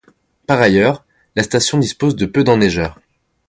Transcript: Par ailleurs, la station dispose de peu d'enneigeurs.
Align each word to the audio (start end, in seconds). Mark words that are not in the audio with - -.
Par 0.47 0.59
ailleurs, 0.59 1.05
la 1.35 1.43
station 1.43 1.77
dispose 1.77 2.15
de 2.15 2.25
peu 2.25 2.43
d'enneigeurs. 2.43 2.99